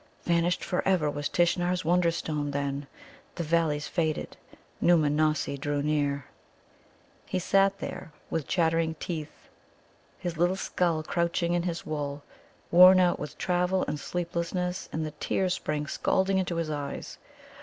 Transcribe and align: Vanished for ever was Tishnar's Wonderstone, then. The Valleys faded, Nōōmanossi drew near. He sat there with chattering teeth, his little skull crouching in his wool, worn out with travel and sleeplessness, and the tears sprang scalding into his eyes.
Vanished 0.23 0.63
for 0.63 0.81
ever 0.87 1.11
was 1.11 1.29
Tishnar's 1.29 1.85
Wonderstone, 1.85 2.49
then. 2.49 2.87
The 3.35 3.43
Valleys 3.43 3.87
faded, 3.87 4.35
Nōōmanossi 4.81 5.59
drew 5.59 5.83
near. 5.83 6.25
He 7.27 7.37
sat 7.37 7.77
there 7.77 8.11
with 8.31 8.47
chattering 8.47 8.95
teeth, 8.99 9.47
his 10.17 10.39
little 10.39 10.55
skull 10.55 11.03
crouching 11.03 11.53
in 11.53 11.61
his 11.61 11.85
wool, 11.85 12.23
worn 12.71 12.99
out 12.99 13.19
with 13.19 13.37
travel 13.37 13.85
and 13.87 13.99
sleeplessness, 13.99 14.89
and 14.91 15.05
the 15.05 15.11
tears 15.19 15.53
sprang 15.53 15.85
scalding 15.85 16.39
into 16.39 16.55
his 16.55 16.71
eyes. 16.71 17.19